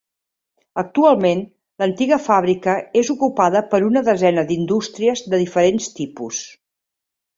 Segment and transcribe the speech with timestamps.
[0.81, 1.43] Actualment
[1.83, 6.41] l'antiga fàbrica és ocupada per una desena d'indústries de diferents tipus.